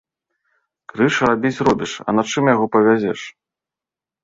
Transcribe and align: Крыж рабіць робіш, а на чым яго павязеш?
Крыж 0.93 1.15
рабіць 1.29 1.63
робіш, 1.69 1.91
а 2.07 2.17
на 2.21 2.25
чым 2.33 2.51
яго 2.55 2.65
павязеш? 2.79 3.19